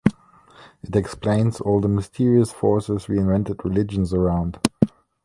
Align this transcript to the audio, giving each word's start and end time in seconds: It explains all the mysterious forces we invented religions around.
It 0.81 0.95
explains 0.95 1.61
all 1.61 1.79
the 1.79 1.87
mysterious 1.87 2.51
forces 2.51 3.07
we 3.07 3.19
invented 3.19 3.63
religions 3.63 4.15
around. 4.15 4.59